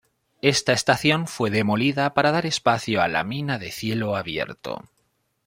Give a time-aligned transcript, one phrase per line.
[0.41, 4.81] Esa estación fue demolida para dar espacio a la mina de cielo abierto.